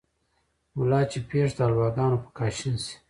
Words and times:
ملا 0.77 1.01
چې 1.11 1.19
پېښ 1.29 1.47
دحلواګانو 1.57 2.17
په 2.23 2.29
کاشين 2.37 2.75
شي 2.83 2.95